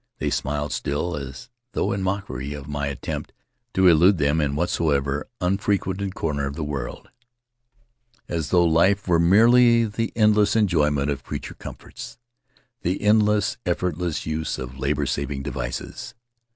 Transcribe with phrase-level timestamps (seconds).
[0.17, 3.33] They smiled still, as though in mockery of my attempt
[3.75, 7.09] to elude them in whatsoever unfrequented corner of the world;
[8.27, 12.17] as though life were merely the An Adventure in Solitude endless enjoyment of creature comforts,
[12.81, 16.15] the endless, effortless use of labor saving devices.